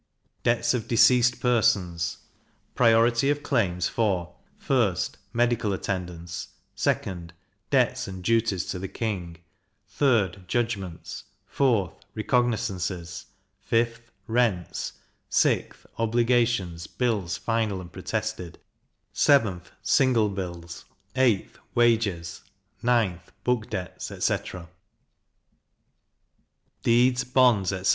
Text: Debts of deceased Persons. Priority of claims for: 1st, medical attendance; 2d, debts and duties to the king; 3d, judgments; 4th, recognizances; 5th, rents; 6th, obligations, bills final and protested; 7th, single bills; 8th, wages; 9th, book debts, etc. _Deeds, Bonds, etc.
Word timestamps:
Debts 0.41 0.73
of 0.73 0.87
deceased 0.87 1.39
Persons. 1.39 2.17
Priority 2.73 3.29
of 3.29 3.43
claims 3.43 3.87
for: 3.87 4.33
1st, 4.59 5.11
medical 5.31 5.73
attendance; 5.73 6.47
2d, 6.75 7.29
debts 7.69 8.07
and 8.07 8.23
duties 8.23 8.65
to 8.65 8.79
the 8.79 8.87
king; 8.87 9.37
3d, 9.95 10.47
judgments; 10.47 11.25
4th, 11.53 11.93
recognizances; 12.15 13.27
5th, 13.71 13.99
rents; 14.25 14.93
6th, 15.29 15.85
obligations, 15.99 16.87
bills 16.87 17.37
final 17.37 17.79
and 17.79 17.91
protested; 17.93 18.57
7th, 19.13 19.65
single 19.83 20.29
bills; 20.29 20.83
8th, 21.15 21.57
wages; 21.75 22.41
9th, 22.83 23.25
book 23.43 23.69
debts, 23.69 24.09
etc. 24.09 24.67
_Deeds, 26.83 27.23
Bonds, 27.31 27.71
etc. 27.71 27.87